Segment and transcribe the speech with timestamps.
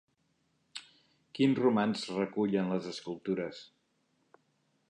[1.39, 3.63] Quin romanç recullen les escultures?